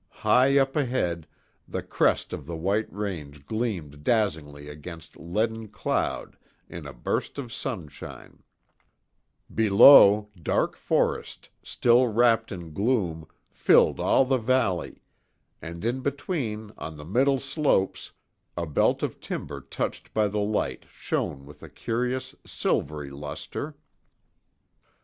High 0.25 0.57
up 0.57 0.75
ahead, 0.75 1.27
the 1.67 1.83
crest 1.83 2.33
of 2.33 2.47
the 2.47 2.55
white 2.57 2.91
range 2.91 3.45
gleamed 3.45 4.03
dazzlingly 4.03 4.67
against 4.67 5.15
leaden 5.15 5.67
cloud 5.67 6.37
in 6.67 6.87
a 6.87 6.91
burst 6.91 7.37
of 7.37 7.53
sunshine; 7.53 8.41
below, 9.53 10.31
dark 10.35 10.75
forest, 10.75 11.49
still 11.61 12.07
wrapped 12.07 12.51
in 12.51 12.73
gloom, 12.73 13.27
filled 13.51 13.99
all 13.99 14.25
the 14.25 14.37
valley; 14.39 15.03
and 15.61 15.85
in 15.85 15.99
between, 16.01 16.71
on 16.79 16.97
the 16.97 17.05
middle 17.05 17.37
slopes, 17.39 18.11
a 18.57 18.65
belt 18.65 19.03
of 19.03 19.19
timber 19.21 19.61
touched 19.61 20.15
by 20.15 20.27
the 20.27 20.39
light 20.39 20.87
shone 20.91 21.45
with 21.45 21.61
a 21.61 21.69
curious 21.69 22.33
silvery 22.43 23.11
lustre. 23.11 23.75